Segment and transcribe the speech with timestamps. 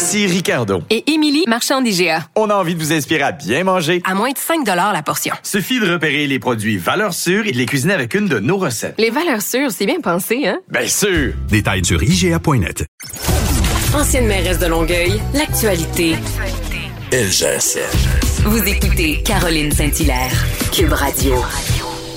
[0.00, 0.82] Ici Ricardo.
[0.88, 2.26] Et Émilie, marchand d'IGA.
[2.34, 4.00] On a envie de vous inspirer à bien manger.
[4.06, 5.34] À moins de 5 la portion.
[5.42, 8.56] Suffit de repérer les produits valeurs sûres et de les cuisiner avec une de nos
[8.56, 8.94] recettes.
[8.96, 10.58] Les valeurs sûres, c'est bien pensé, hein?
[10.70, 11.34] Bien sûr!
[11.50, 12.86] Détails sur IGA.net.
[13.94, 16.16] Ancienne mairesse de Longueuil, l'actualité.
[17.12, 18.44] LGSN.
[18.44, 20.32] Vous écoutez Caroline Saint-Hilaire,
[20.72, 21.34] Cube Radio.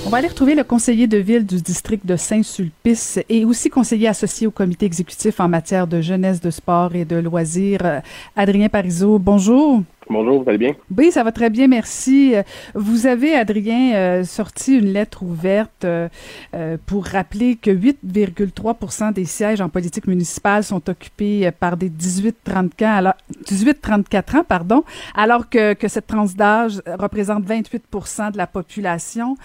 [0.06, 4.06] On va aller retrouver le conseiller de ville du district de Saint-Sulpice et aussi conseiller
[4.06, 8.00] associé au comité exécutif en matière de jeunesse, de sport et de loisirs, euh,
[8.36, 9.18] Adrien Parizeau.
[9.18, 9.82] Bonjour.
[10.10, 10.74] Bonjour, vous allez bien?
[10.96, 12.34] Oui, ça va très bien, merci.
[12.74, 16.08] Vous avez, Adrien, euh, sorti une lettre ouverte euh,
[16.54, 24.36] euh, pour rappeler que 8,3% des sièges en politique municipale sont occupés par des 18-34
[24.36, 29.36] ans, pardon, alors que, que cette tranche d'âge représente 28% de la population.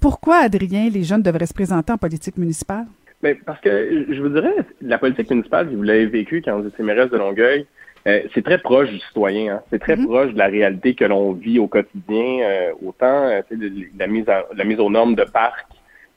[0.00, 2.86] pourquoi, Adrien, les jeunes devraient se présenter en politique municipale?
[3.22, 6.82] Bien, parce que je vous dirais, la politique municipale, vous l'avez vécu quand vous étiez
[6.82, 7.66] mairesse de Longueuil,
[8.06, 9.56] euh, c'est très proche du citoyen.
[9.56, 9.62] Hein.
[9.70, 10.06] C'est très mhm.
[10.06, 14.24] proche de la réalité que l'on vit au quotidien, euh, autant euh, de, la, mise
[14.26, 15.66] la mise aux normes de parcs,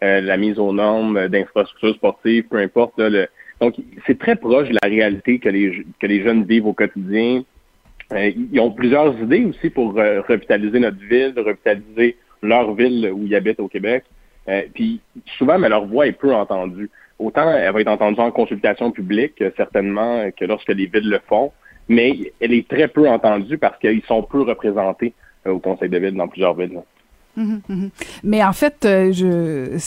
[0.01, 3.01] la mise aux normes d'infrastructures sportives, peu importe.
[3.61, 7.43] donc, c'est très proche de la réalité que les, que les jeunes vivent au quotidien.
[8.13, 13.61] ils ont plusieurs idées aussi pour revitaliser notre ville, revitaliser leur ville où ils habitent
[13.61, 14.03] au Québec.
[14.73, 14.99] puis
[15.37, 16.89] souvent, mais leur voix est peu entendue.
[17.17, 21.53] Autant elle va être entendue en consultation publique, certainement, que lorsque les villes le font
[21.87, 25.13] mais elle est très peu entendue parce qu'ils sont peu représentés
[25.47, 26.79] euh, au Conseil de ville dans plusieurs villes.
[27.35, 27.89] Mhm, mhm.
[28.23, 29.77] Mais en fait, euh, je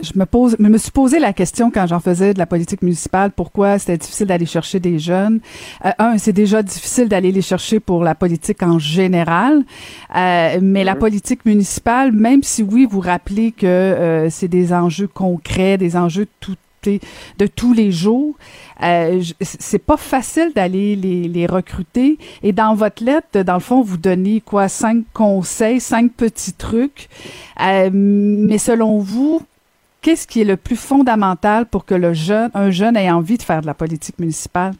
[0.00, 3.30] je me pose, me suis posé la question quand j'en faisais de la politique municipale,
[3.30, 5.38] pourquoi c'était difficile d'aller chercher des jeunes.
[5.84, 9.62] Euh, un, c'est déjà difficile d'aller les chercher pour la politique en général,
[10.12, 10.98] mais la mhm.
[10.98, 16.56] politique municipale, même si oui, vous rappelez que c'est des enjeux concrets, des enjeux tout
[17.38, 18.34] de tous les jours.
[18.82, 22.18] Euh, c'est pas facile d'aller les, recruter.
[22.42, 27.08] Et dans votre lettre, dans le fond, vous donnez quoi cinq conseils, cinq petits trucs.
[27.60, 29.42] Euh, mais selon vous,
[30.02, 33.42] qu'est-ce qui est le plus fondamental pour que le jeune, un jeune ait envie de
[33.42, 34.72] faire de la politique municipale?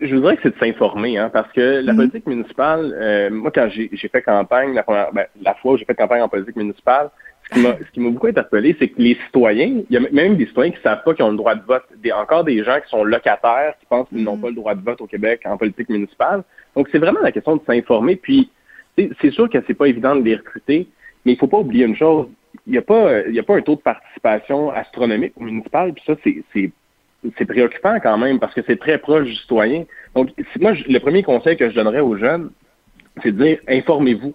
[0.00, 1.96] Je voudrais que c'est de s'informer, hein, parce que la mhm.
[1.98, 5.94] politique municipale, euh, moi, quand j'ai fait campagne, la, ben, la fois où j'ai fait
[5.94, 7.10] campagne en politique municipale,
[7.54, 10.70] ce qui m'a beaucoup interpellé, c'est que les citoyens, il y a même des citoyens
[10.70, 11.84] qui ne savent pas qu'ils ont le droit de vote.
[12.02, 14.40] Des, encore des gens qui sont locataires, qui pensent qu'ils n'ont mm-hmm.
[14.40, 16.44] pas le droit de vote au Québec en politique municipale.
[16.76, 18.16] Donc, c'est vraiment la question de s'informer.
[18.16, 18.50] Puis,
[18.96, 20.88] c'est sûr que c'est pas évident de les recruter,
[21.24, 22.28] mais il faut pas oublier une chose.
[22.66, 25.92] Il n'y a pas, il y a pas un taux de participation astronomique au municipal.
[25.92, 29.84] Puis ça, c'est préoccupant quand même parce que c'est très proche du citoyen.
[30.14, 30.30] Donc,
[30.60, 32.50] moi, le premier conseil que je donnerais aux jeunes,
[33.22, 34.34] c'est de dire informez-vous.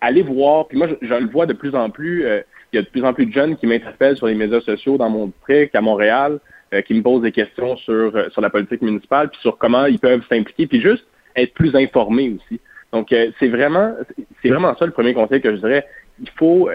[0.00, 0.68] Allez voir.
[0.68, 2.24] Puis moi, je, le vois de plus en plus.
[2.24, 2.40] Euh,
[2.72, 4.98] il y a de plus en plus de jeunes qui m'interpellent sur les médias sociaux
[4.98, 6.38] dans mon district, à Montréal,
[6.74, 9.86] euh, qui me posent des questions sur, euh, sur la politique municipale, puis sur comment
[9.86, 12.60] ils peuvent s'impliquer, puis juste être plus informés aussi.
[12.92, 13.94] Donc, c'est vraiment
[14.42, 15.86] c'est vraiment ça le premier conseil que je dirais.
[16.20, 16.70] Il faut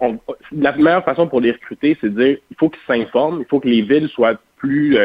[0.00, 3.60] la meilleure façon pour les recruter, c'est de dire il faut qu'ils s'informent, il faut
[3.60, 4.98] que les villes soient plus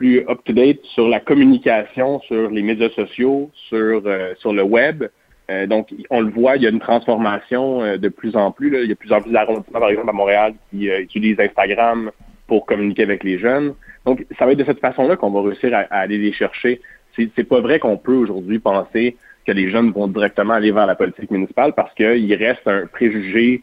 [0.00, 5.04] plus up-to-date sur la communication, sur les médias sociaux, sur, euh, sur le web.
[5.50, 8.74] Euh, donc, on le voit, il y a une transformation euh, de plus en plus.
[8.82, 12.10] Il y a plusieurs plus d'arrondissements, par exemple, à Montréal, qui utilisent Instagram
[12.46, 13.74] pour communiquer avec les jeunes.
[14.06, 16.80] Donc, ça va être de cette façon-là qu'on va réussir à, aller les chercher.
[17.14, 20.94] C'est pas vrai qu'on peut aujourd'hui penser que les jeunes vont directement aller vers la
[20.94, 23.62] politique municipale parce qu'il reste un préjugé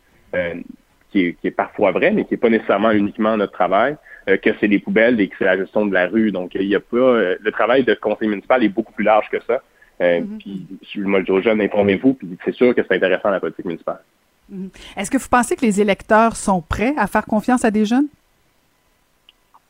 [1.12, 3.98] qui est, qui, est, parfois vrai, mais qui n'est pas nécessairement uniquement notre travail.
[4.30, 6.32] Euh, que c'est les poubelles et que c'est la gestion de la rue.
[6.32, 9.30] Donc, il y a pas euh, le travail de conseil municipal est beaucoup plus large
[9.32, 9.62] que ça.
[10.02, 10.38] Euh, mm-hmm.
[10.38, 14.02] Puis, moi, je jeunes, informez-vous, puis c'est sûr que c'est intéressant la politique municipale.
[14.52, 14.70] Mm-hmm.
[14.98, 18.08] Est-ce que vous pensez que les électeurs sont prêts à faire confiance à des jeunes?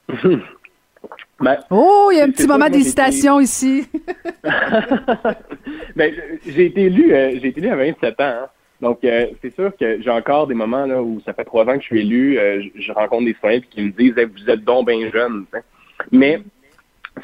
[1.39, 3.88] Ben, oh, il y a un petit moment d'hésitation ici.
[5.95, 6.11] ben,
[6.47, 8.23] j'ai été élu, j'ai été élu à 27 ans.
[8.23, 8.47] Hein.
[8.81, 11.75] Donc, euh, c'est sûr que j'ai encore des moments là où ça fait trois ans
[11.75, 14.88] que je suis élu, euh, je, rencontre des citoyens qui me disent vous êtes donc
[14.88, 15.45] bien jeune.
[16.12, 16.41] Mais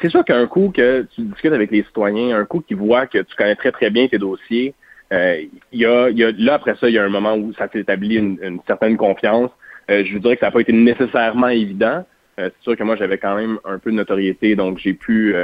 [0.00, 3.18] c'est sûr qu'un coup que tu discutes avec les citoyens, un coup qui voit que
[3.18, 4.74] tu connais très très bien tes dossiers,
[5.12, 5.42] euh,
[5.72, 8.16] y, a, y, a, là après ça, il y a un moment où ça s'établit
[8.16, 9.50] une, une certaine confiance.
[9.88, 12.04] je vous dirais que ça n'a pas été nécessairement évident,
[12.36, 15.36] c'est sûr que moi, j'avais quand même un peu de notoriété, donc j'ai pu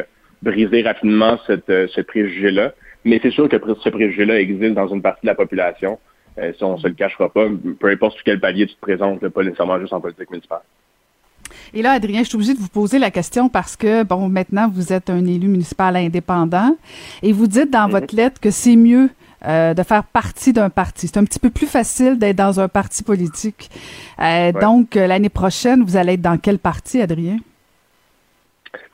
[0.43, 2.73] briser rapidement cette, ce préjugé-là.
[3.05, 5.99] Mais c'est sûr que ce préjugé-là existe dans une partie de la population.
[6.37, 7.47] si on se le cachera pas,
[7.79, 10.63] peu importe sur quel palier tu te présentes, pas nécessairement juste en politique municipale.
[11.75, 14.69] Et là, Adrien, je suis obligée de vous poser la question parce que, bon, maintenant,
[14.69, 16.77] vous êtes un élu municipal indépendant
[17.23, 17.93] et vous dites dans mhm.
[17.93, 19.11] votre lettre que c'est mieux
[19.47, 21.09] euh, de faire partie d'un parti.
[21.09, 23.71] C'est un petit peu plus facile d'être dans un parti politique.
[24.21, 27.39] Euh, donc, euh, l'année prochaine, vous allez être dans quel parti, Adrien?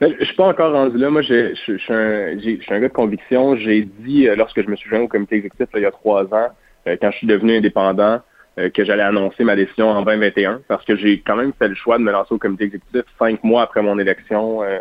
[0.00, 1.10] Ben, je suis pas encore rendu là.
[1.10, 2.36] Moi, je suis un,
[2.70, 3.56] un, gars de conviction.
[3.56, 6.48] J'ai dit, lorsque je me suis joint au comité exécutif il y a trois ans,
[6.86, 8.20] quand je suis devenu indépendant,
[8.58, 11.74] euh, que j'allais annoncer ma décision en 2021 parce que j'ai quand même fait le
[11.74, 14.78] choix de me lancer au comité exécutif cinq mois après mon élection euh,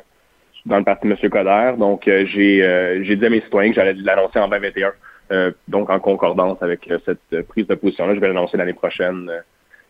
[0.65, 1.17] dans le parti M.
[1.29, 1.73] Coder.
[1.77, 5.51] Donc, euh, j'ai j'ai dit à mes citoyens que j'allais l'annoncer en 2021.
[5.67, 9.29] donc, en concordance avec cette prise de position-là, je vais l'annoncer l'année prochaine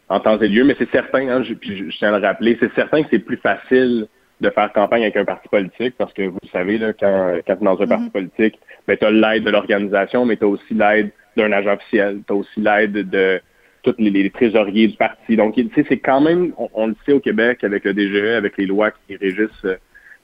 [0.09, 0.63] en temps et lieu.
[0.63, 3.19] Mais c'est certain, hein, je, puis je, tiens à le rappeler, c'est certain que c'est
[3.19, 4.07] plus facile
[4.41, 7.61] de faire campagne avec un parti politique parce que vous savez, là, quand, quand tu
[7.61, 8.11] es dans un parti mm-hmm.
[8.11, 12.21] politique, ben, tu as l'aide de l'organisation, mais tu as aussi l'aide d'un agent officiel,
[12.27, 13.41] tu as aussi l'aide de
[13.83, 15.35] tous les, trésoriers du parti.
[15.35, 18.57] Donc, tu sais, c'est quand même, on, le sait au Québec avec le DGE, avec
[18.57, 19.77] les lois qui régissent euh,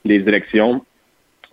[0.04, 0.84] les élections,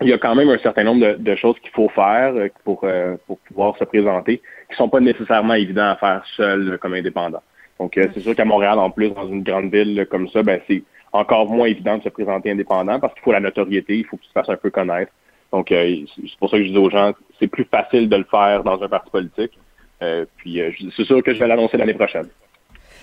[0.01, 2.85] il y a quand même un certain nombre de, choses qu'il faut faire euh, pour,
[2.85, 4.41] euh, pour pouvoir se présenter,
[4.71, 7.43] qui sont pas nécessairement évidents à faire seul comme indépendant.
[7.79, 10.83] Donc, c'est sûr qu'à Montréal, en plus, dans une grande ville comme ça, ben, c'est
[11.13, 14.23] encore moins évident de se présenter indépendant parce qu'il faut la notoriété, il faut que
[14.23, 15.13] tu te fasses un peu connaître.
[15.53, 16.05] Donc, c'est
[16.39, 18.89] pour ça que je dis aux gens, c'est plus facile de le faire dans un
[18.89, 19.59] parti politique.
[20.03, 22.29] Euh, puis euh, c'est sûr que je vais l'annoncer l'année prochaine.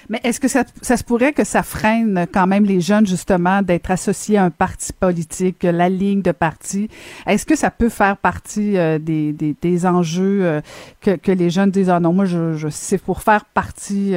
[0.10, 3.92] Mais est-ce que ça, se pourrait que ça freine quand même les jeunes justement d'être
[3.92, 6.90] associés à un parti politique, la ligne de parti?
[7.26, 10.62] Est-ce que ça peut faire partie euh, des, des, enjeux
[11.02, 14.16] que, que, les jeunes disent, ah non, moi, je, c'est pour faire partie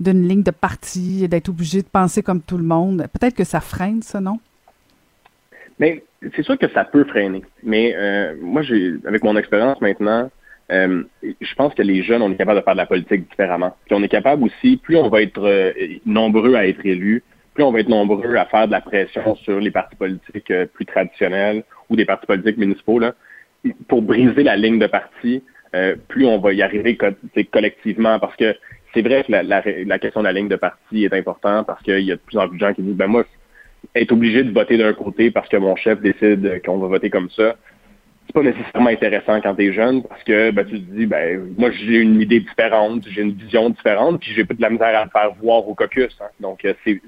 [0.00, 3.06] d'une ligne de parti et d'être obligé de penser comme tout le monde?
[3.12, 4.38] Peut-être que ça freine ça, non?
[5.78, 6.04] Mais
[6.34, 7.42] c'est sûr que ça peut freiner.
[7.62, 7.94] Mais
[8.40, 10.30] moi, j'ai, avec mon expérience maintenant,
[10.72, 13.76] euh, je pense que les jeunes, on est capable de faire de la politique différemment.
[13.86, 15.72] Puis on est capable aussi, plus on va être euh,
[16.06, 17.22] nombreux à être élus,
[17.54, 20.66] plus on va être nombreux à faire de la pression sur les partis politiques euh,
[20.66, 23.14] plus traditionnels ou des partis politiques municipaux, là,
[23.88, 25.42] pour briser la ligne de parti,
[26.06, 26.96] plus on va y arriver
[27.50, 28.20] collectivement.
[28.20, 28.54] Parce que
[28.92, 32.00] c'est vrai que la, la, question de la ligne de parti est importante parce qu'il
[32.00, 33.24] y a de plus en plus de gens qui disent, ben moi,
[33.94, 37.30] être obligé de voter d'un côté parce que mon chef décide qu'on va voter comme
[37.30, 37.56] ça,
[38.26, 41.52] c'est pas nécessairement intéressant quand tu es jeune parce que ben, tu te dis ben
[41.58, 44.98] moi j'ai une idée différente, j'ai une vision différente, puis j'ai pas de la misère
[44.98, 46.16] à le faire voir au caucus.
[46.20, 46.28] Hein.
[46.40, 47.00] Donc euh, c'est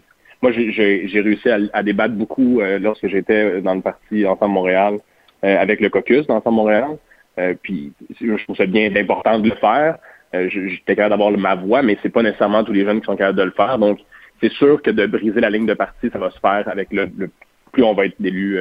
[0.42, 4.98] moi j'ai réussi à, débattre beaucoup euh, lorsque j'étais dans le parti Ensemble Montréal
[5.44, 6.98] euh, avec le caucus d'Ensemble Montréal.
[7.62, 9.98] puis je trouve ça bien important de le faire.
[10.34, 13.38] J'étais capable d'avoir ma voix, mais c'est pas nécessairement tous les jeunes qui sont capables
[13.38, 13.78] de le faire.
[13.78, 14.00] Donc
[14.42, 17.08] c'est sûr que de briser la ligne de parti, ça va se faire avec le,
[17.16, 17.30] le
[17.72, 18.58] plus on va être d'élus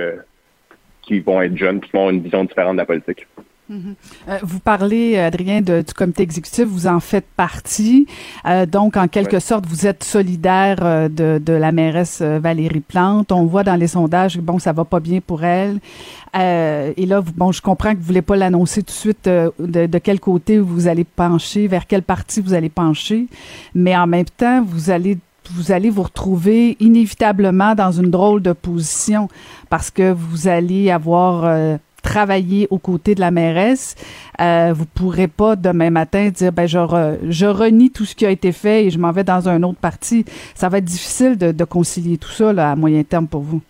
[1.05, 3.27] qui vont être jeunes, qui vont avoir une vision différente de la politique.
[3.67, 3.95] Mhm.
[4.29, 8.05] Euh, vous parlez, Adrien, de, du comité exécutif, vous en faites partie.
[8.45, 13.31] Euh, donc, en quelque sorte, vous êtes solidaire euh, de, de, la mairesse Valérie Plante.
[13.31, 15.79] On voit dans les sondages, bon, ça va pas bien pour elle.
[16.35, 19.97] et là, bon, je comprends que vous voulez pas l'annoncer tout de suite de, de,
[19.97, 23.25] quel côté vous allez pencher, vers quel parti vous allez pencher.
[23.73, 25.17] Mais en même temps, vous allez
[25.51, 29.27] vous allez vous retrouver inévitablement dans une drôle de position
[29.69, 33.95] parce que vous allez avoir euh, travaillé aux côtés de la mairesse.
[34.39, 36.77] Euh, vous pourrez pas demain matin dire ben je,
[37.29, 39.79] je renie tout ce qui a été fait et je m'en vais dans un autre
[39.79, 40.25] parti.
[40.53, 43.61] Ça va être difficile de, concilier tout ça à moyen terme pour vous.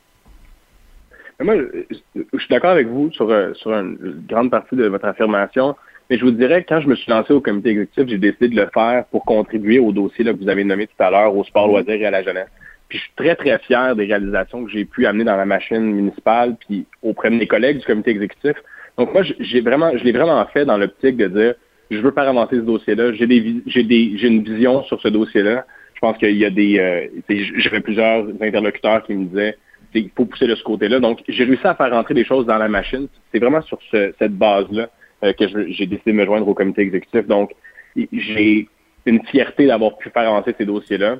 [1.41, 5.75] Moi, je, suis d'accord avec vous sur, euh, sur une grande partie de votre affirmation.
[6.09, 8.49] Mais je vous dirais que quand je me suis lancé au comité exécutif, j'ai décidé
[8.49, 11.43] de le faire pour contribuer au dossier que vous avez nommé tout à l'heure, au
[11.43, 12.49] sport loisir et à la jeunesse.
[12.89, 15.81] Puis je suis très, très fier des réalisations que j'ai pu amener dans la machine
[15.81, 18.53] municipale, puis auprès de mes collègues du comité exécutif.
[18.97, 21.55] Donc moi, j'ai vraiment, je l'ai vraiment fait dans l'optique de dire,
[21.89, 23.13] je veux faire avancer ce dossier-là.
[23.13, 25.65] J'ai des, j'ai des, j'ai une vision sur ce dossier-là.
[25.95, 29.57] Je pense qu'il y a des, euh, j'avais plusieurs interlocuteurs qui me disaient,
[29.95, 30.99] il faut pousser de ce côté-là.
[30.99, 33.07] Donc j'ai réussi à faire rentrer des choses dans la machine.
[33.31, 34.89] C'est vraiment sur cette base-là
[35.25, 37.25] euh, que j'ai décidé de me joindre au comité exécutif.
[37.27, 37.51] Donc,
[37.95, 38.67] j'ai
[39.05, 41.17] une fierté d'avoir pu faire avancer ces dossiers-là.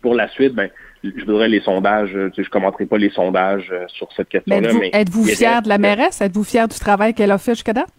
[0.00, 0.70] Pour la suite, ben,
[1.02, 2.10] je voudrais les sondages.
[2.12, 4.72] Je ne commenterai pas les sondages euh, sur cette question-là.
[4.78, 6.20] Mais êtes-vous fier de la mairesse?
[6.20, 7.90] Êtes-vous fier du travail qu'elle a fait jusqu'à date?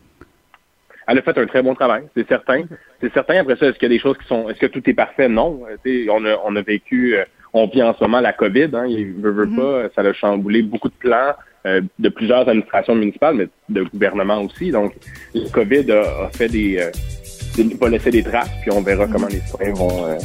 [1.08, 2.64] Elle a fait un très bon travail, c'est certain.
[3.02, 3.36] C'est certain.
[3.36, 5.28] Après ça, est-ce qu'il y a des choses qui sont, est-ce que tout est parfait?
[5.28, 5.62] Non.
[6.10, 8.70] on a, on a vécu, euh, on vit en ce moment la COVID.
[8.74, 9.90] Hein, il veut, veut mm-hmm.
[9.92, 11.34] pas, ça a chamboulé beaucoup de plans.
[11.66, 14.70] Euh, de plusieurs administrations municipales, mais de gouvernement aussi.
[14.70, 14.92] Donc,
[15.34, 19.40] le COVID a, fait des, euh, va laisser des traces, puis on verra comment les
[19.40, 20.18] citoyens vont, euh,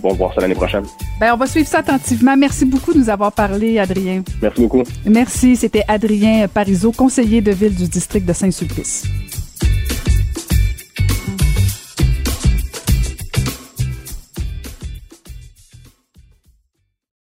[0.00, 0.84] vont voir ça l'année prochaine.
[1.18, 2.36] Ben, on va suivre ça attentivement.
[2.36, 4.22] Merci beaucoup de nous avoir parlé, Adrien.
[4.40, 4.84] Merci beaucoup.
[5.04, 5.56] Merci.
[5.56, 9.02] C'était Adrien Parizeau, conseiller de ville du district de Saint-Sulpice.